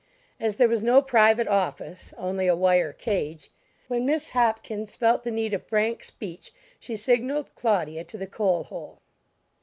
[0.39, 3.51] As there was no private office (only a wire cage),
[3.87, 8.63] when Miss Hopkins felt the need of frank speech she signaled Claudia to the coal
[8.63, 8.97] hole.